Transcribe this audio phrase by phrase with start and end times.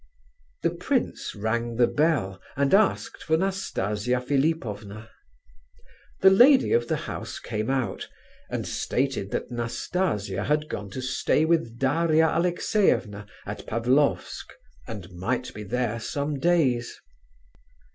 [0.63, 5.11] The prince rang the bell, and asked for Nastasia Philipovna.
[6.21, 8.07] The lady of the house came out,
[8.49, 14.51] and stated that Nastasia had gone to stay with Daria Alexeyevna at Pavlofsk,
[14.87, 16.99] and might be there some days.